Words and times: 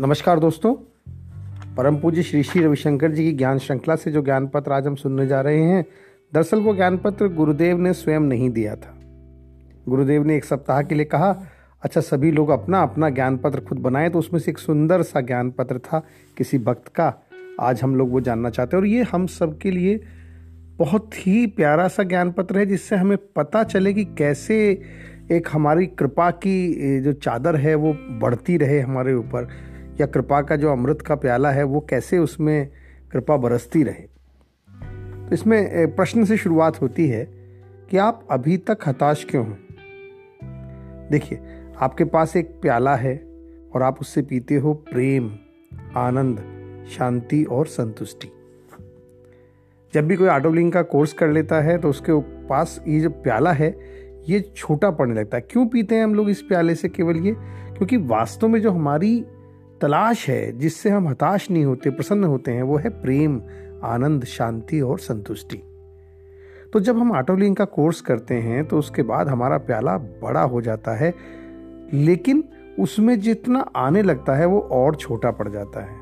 नमस्कार 0.00 0.38
दोस्तों। 0.38 0.74
परम 1.76 1.96
पूज्य 1.96 2.22
श्री 2.22 2.42
श्री 2.42 2.62
रविशंकर 2.62 3.12
जी 3.12 3.24
की 3.24 3.32
ज्ञान 3.32 3.58
श्रृंखला 3.58 3.94
से 3.96 4.10
जो 4.10 4.22
ज्ञान 4.22 4.46
पत्र 4.48 4.72
आज 4.72 4.86
हम 4.86 4.94
सुनने 4.94 5.26
जा 5.26 5.40
रहे 5.40 5.62
हैं, 5.62 5.84
दरअसल 6.32 6.60
वो 6.60 6.74
ज्ञान 6.74 6.98
पत्र 6.98 7.28
गुरुदेव 7.28 7.78
ने 7.78 7.92
स्वयं 7.92 8.20
नहीं 8.20 8.50
दिया 8.50 8.74
था। 8.76 8.94
गुरुदेव 9.88 10.24
ने 10.24 10.36
एक 10.36 10.44
सप्ताह 10.44 10.82
के 10.82 10.94
लिए 10.94 11.04
कहा 11.04 11.30
अच्छा 11.82 12.00
सभी 12.00 12.30
लोग 12.30 12.50
अपना 12.50 12.82
अपना 12.82 13.08
ज्ञान 13.08 13.36
पत्र 13.36 13.60
खुद 13.60 13.78
बनाए। 13.78 14.08
तो 14.08 14.18
उसमें 14.18 14.40
से 14.40 14.50
एक 14.50 14.58
सुंदर 14.58 15.02
सा 15.02 15.20
ज्ञान 15.20 15.50
पत्र 15.50 15.78
था 15.78 16.02
किसी 16.36 16.58
भक्त 16.58 16.88
का। 16.88 17.12
आज 17.60 17.82
हम 17.82 17.96
लोग 17.96 18.10
वो 18.10 18.20
जानना 18.20 18.50
चाहते 18.50 18.76
हैं 18.76 18.82
और 18.82 18.88
ये 18.88 19.02
हम 19.02 19.26
सब 19.26 19.58
के 19.58 19.70
लिए 19.70 20.00
बहुत 20.78 21.26
ही 21.26 21.46
प्यारा 21.46 21.88
सा 21.88 22.02
ज्ञान 22.02 22.30
पत्र 22.32 22.58
है, 22.58 22.66
जिससे 22.66 22.96
हमें 22.96 23.18
पता 23.36 23.64
चले 23.64 23.92
कि 23.92 24.04
कैसे 24.18 24.58
एक 25.30 25.48
हमारी 25.52 25.86
कृपा 25.88 26.30
की 26.30 27.00
जो 27.00 27.12
चादर 27.12 27.56
है 27.56 27.74
वो 27.74 27.92
बढ़ती 28.20 28.56
रहे 28.56 28.80
हमारे 28.80 29.14
ऊपर। 29.14 29.48
या 30.00 30.06
कृपा 30.06 30.40
का 30.42 30.56
जो 30.56 30.72
अमृत 30.72 31.02
का 31.02 31.14
प्याला 31.14 31.50
है, 31.50 31.62
वो 31.62 31.80
कैसे 31.80 32.18
उसमें 32.18 32.68
कृपा 33.12 33.36
बरसती 33.36 33.82
रहे? 33.82 34.06
तो 35.28 35.34
इसमें 35.34 35.94
प्रश्न 35.94 36.24
से 36.24 36.36
शुरुआत 36.36 36.80
होती 36.82 37.08
है 37.08 37.24
कि 37.90 37.96
आप 37.96 38.26
अभी 38.30 38.56
तक 38.56 38.78
हताश 38.86 39.26
क्यों 39.30 39.44
हैं? 39.46 39.68
देखिए, 41.10 41.40
आपके 41.80 42.04
पास 42.04 42.36
एक 42.36 42.50
प्याला 42.62 42.96
है 42.96 43.16
और 43.74 43.82
आप 43.82 44.00
उससे 44.00 44.22
पीते 44.22 44.54
हो 44.54 44.74
प्रेम, 44.74 45.30
आनंद, 45.96 46.38
शांति 46.90 47.44
और 47.44 47.66
संतुष्टि। 47.66 48.28
जब 49.94 50.06
भी 50.06 50.16
कोई 50.16 50.28
ऑटोलिंग 50.28 50.72
का 50.72 50.82
कोर्स 50.82 51.12
कर 51.12 51.28
लेता 51.28 51.60
है 51.60 51.78
तो 51.78 51.90
उसके 51.90 52.20
पास 52.46 52.82
ये 52.88 53.00
जो 53.00 53.10
प्याला 53.10 53.52
है, 53.52 53.74
ये 54.28 54.40
छोटा 54.56 54.90
पड़ने 54.90 55.14
लगता 55.14 55.36
है। 55.36 55.40
क्यों 55.50 55.66
पीते 55.66 55.94
हैं 55.94 56.04
हम 56.04 56.14
लोग 56.14 56.30
इस 56.30 56.42
प्याले 56.42 56.74
से 56.74 56.88
केवल 56.88 57.16
ये? 57.16 57.34
क्योंकि 57.38 57.96
वास्तव 57.96 58.48
में 58.48 58.60
जो 58.60 58.70
हमारी 58.70 59.24
तलाश 59.80 60.28
है, 60.28 60.58
जिससे 60.58 60.90
हम 60.90 61.08
हताश 61.08 61.50
नहीं 61.50 61.64
होते, 61.64 61.90
प्रसन्न 61.90 62.24
होते 62.24 62.50
हैं, 62.50 62.62
वो 62.62 62.76
है 62.76 62.88
प्रेम, 62.88 63.40
आनंद, 63.84 64.24
शांति 64.24 64.80
और 64.80 64.98
संतुष्टि। 64.98 65.62
तो 66.72 66.80
जब 66.80 66.98
हम 66.98 67.12
ऑटोलिंग 67.12 67.56
का 67.56 67.64
कोर्स 67.64 68.00
करते 68.00 68.34
हैं 68.34 68.64
तो 68.64 68.78
उसके 68.78 69.02
बाद 69.02 69.28
हमारा 69.28 69.58
प्याला 69.58 69.96
बड़ा 69.98 70.42
हो 70.42 70.60
जाता 70.60 70.94
है, 70.94 71.14
लेकिन 71.94 72.44
उसमें 72.78 73.20
जितना 73.20 73.60
आने 73.60 74.02
लगता 74.02 74.34
है, 74.34 74.46
वो 74.46 74.60
और 74.60 74.96
छोटा 74.96 75.30
पड़ 75.30 75.48
जाता 75.48 75.80
है। 75.80 75.96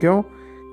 क्यों? 0.00 0.22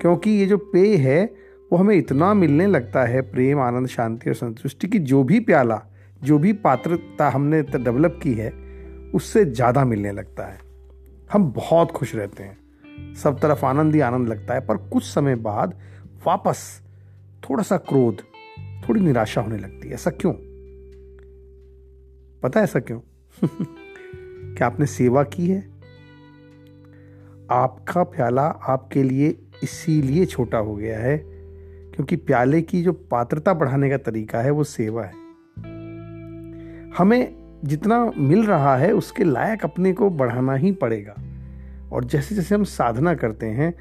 क्योंकि 0.01 0.31
ये 0.31 0.45
जो 0.45 0.57
पेय 0.57 0.95
है, 0.95 1.33
वो 1.71 1.77
हमें 1.77 1.95
इतना 1.95 2.33
मिलने 2.33 2.67
लगता 2.67 3.03
है, 3.03 3.21
प्रेम, 3.21 3.59
आनंद, 3.59 3.87
शांति 3.87 4.29
और 4.29 4.35
संतुष्टि, 4.35 4.87
की 4.87 4.99
जो 4.99 5.23
भी 5.23 5.39
प्याला, 5.39 5.81
जो 6.23 6.39
भी 6.39 6.53
पात्रता 6.53 7.29
हमने 7.29 7.61
डेवलप 7.61 8.19
की 8.23 8.33
है, 8.33 8.53
उससे 9.15 9.45
ज़्यादा 9.45 9.85
मिलने 9.85 10.11
लगता 10.11 10.43
है। 10.43 10.69
हम 11.33 11.52
बहुत 11.52 11.91
खुश 11.91 12.16
रहते 12.16 12.44
हैं। 12.44 12.58
सब 13.16 13.39
तरफ़ 13.39 13.66
आनंद 13.66 13.95
ही 13.95 14.02
आनंद 14.02 14.27
लगता 14.27 14.53
है, 14.53 14.59
पर 14.59 14.77
कुछ 14.77 15.03
समय 15.03 15.35
बाद 15.35 15.80
वापस 16.27 16.81
थोड़ा 17.49 17.63
सा 17.63 17.77
क्रोध, 17.77 18.22
थोड़ी 18.89 19.02
निराशा 19.02 19.41
होने 19.41 19.57
लगती 19.57 19.88
है। 19.88 19.94
ऐसा 19.94 20.11
क्यों? 20.11 20.33
पता 22.44 22.59
है 22.59 22.63
ऐसा 22.63 22.80
क्यों? 22.80 23.00
क्या 24.55 24.67
आपने 24.67 24.85
सेवा 24.85 25.23
की 25.23 25.47
है? 25.47 25.69
आपका 27.52 28.03
प्याला 28.03 28.45
आपके 28.45 29.03
लिए 29.03 29.39
इसीलिए 29.63 30.25
छोटा 30.25 30.57
हो 30.57 30.75
गया 30.75 31.00
है 31.00 31.17
क्योंकि 31.95 32.16
प्याले 32.16 32.61
की 32.61 32.83
जो 32.83 32.94
पात्रता 32.94 33.53
बढ़ाने 33.53 33.89
का 33.89 33.97
तरीका 33.97 34.39
है, 34.39 34.52
वो 34.52 34.63
सेवा 34.63 35.03
है। 35.03 35.13
हमें 36.97 37.38
जितना 37.65 38.11
मिल 38.17 38.45
रहा 38.45 38.77
है 38.77 38.91
उसके 38.91 39.23
लायक 39.23 39.63
अपने 39.63 39.93
को 39.93 40.09
बढ़ाना 40.09 40.53
ही 40.53 40.71
पड़ेगा। 40.71 41.16
और 41.91 42.06
जैसे 42.06 42.35
जैसे 42.35 42.56
हम 42.56 42.63
साधना 42.63 43.13
करते 43.13 43.45
हैं, 43.45 43.73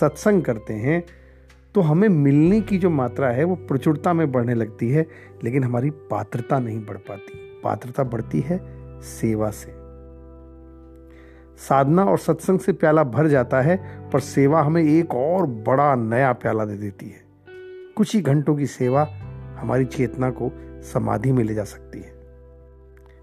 सत्संग 0.00 0.42
करते 0.42 0.74
हैं 0.74 1.04
तो 1.74 1.80
हमें 1.80 2.08
मिलने 2.08 2.60
की 2.60 2.78
जो 2.78 2.90
मात्रा 2.90 3.28
है 3.28 3.44
वो 3.44 3.54
प्रचुरता 3.54 4.12
में 4.12 4.32
बढ़ने 4.32 4.54
लगती 4.54 4.90
है, 4.90 5.06
लेकिन 5.44 5.64
हमारी 5.64 5.90
पात्रता 5.90 6.58
नहीं 6.58 6.86
बढ़ 6.86 6.96
पाती। 6.96 7.60
पात्रता 7.64 8.04
बढ़ती 8.04 8.40
है 8.40 8.60
सेवा 9.00 9.50
से। 9.50 9.82
साधना 11.56 12.04
और 12.04 12.18
सत्संग 12.18 12.58
से 12.58 12.72
प्याला 12.72 13.04
भर 13.04 13.26
जाता 13.26 13.60
है, 13.60 13.76
पर 14.10 14.20
सेवा 14.20 14.62
हमें 14.62 14.82
एक 14.82 15.14
और 15.14 15.46
बड़ा 15.46 15.94
नया 15.94 16.32
प्याला 16.32 16.64
दे 16.64 16.76
देती 16.76 17.06
है। 17.06 17.22
कुछ 17.96 18.14
ही 18.14 18.22
घंटों 18.22 18.56
की 18.56 18.66
सेवा 18.66 19.08
हमारी 19.58 19.84
चेतना 19.84 20.30
को 20.30 20.52
समाधि 20.82 21.32
में 21.32 21.44
ले 21.44 21.54
जा 21.54 21.64
सकती 21.64 21.98
है। 21.98 22.11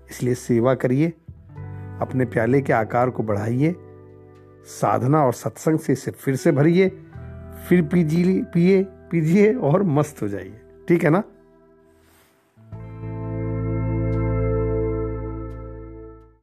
इसलिए 0.10 0.34
सेवा 0.34 0.76
करिए, 0.76 1.14
अपने 2.02 2.26
प्याले 2.26 2.62
के 2.62 2.74
आकार 2.74 3.10
को 3.10 3.24
बढ़ाइए, 3.24 3.76
साधना 4.66 5.26
और 5.26 5.34
सत्संग 5.34 5.80
से 5.80 5.94
इसे 5.94 6.12
फिर 6.12 6.36
से 6.36 6.52
भरिए, 6.52 6.90
फिर 7.70 7.82
पीजिए, 7.82 8.44
पिए, 8.44 8.84
पीजिए 8.84 9.54
और 9.54 9.84
मस्त 9.84 10.22
हो 10.22 10.28
जाइए। 10.28 10.62
ठीक 10.88 11.04
है 11.04 11.10
ना? 11.10 11.24